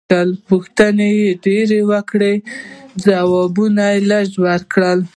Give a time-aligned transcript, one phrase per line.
[0.49, 1.11] پوښتنې
[1.45, 2.31] ډېرې وکړه
[3.03, 4.91] ځوابونه لږ ورکړه.